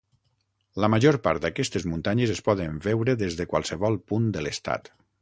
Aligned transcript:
La 0.83 0.89
major 0.93 1.19
part 1.27 1.43
d'aquestes 1.43 1.85
muntanyes 1.91 2.33
es 2.37 2.43
poden 2.49 2.83
veure 2.89 3.17
des 3.23 3.41
de 3.43 3.49
qualsevol 3.55 4.03
punt 4.13 4.31
de 4.39 4.47
l'estat. 4.49 4.95